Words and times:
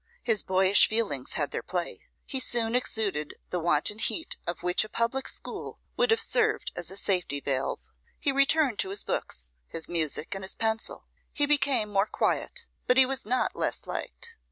His 0.23 0.41
boyish 0.41 0.89
feelings 0.89 1.33
had 1.33 1.51
their 1.51 1.61
play; 1.61 2.07
he 2.25 2.39
soon 2.39 2.73
exuded 2.75 3.35
the 3.51 3.59
wanton 3.59 3.99
heat 3.99 4.35
of 4.47 4.63
which 4.63 4.83
a 4.83 4.89
public 4.89 5.27
school 5.27 5.79
would 5.95 6.09
have 6.09 6.19
served 6.23 6.71
as 6.75 6.89
a 6.89 6.97
safety 6.97 7.39
valve. 7.39 7.91
He 8.19 8.31
returned 8.31 8.79
to 8.79 8.89
his 8.89 9.03
books, 9.03 9.51
his 9.67 9.87
music, 9.87 10.33
and 10.33 10.43
his 10.43 10.55
pencil. 10.55 11.05
He 11.31 11.45
became 11.45 11.89
more 11.89 12.07
quiet, 12.07 12.65
but 12.87 12.97
he 12.97 13.05
was 13.05 13.27
not 13.27 13.55
less 13.55 13.85
liked. 13.85 14.37